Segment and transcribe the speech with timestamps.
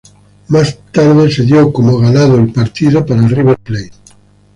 [0.47, 2.71] Más tarde, el partido se lo dio como ganado para
[3.27, 3.91] River Plate.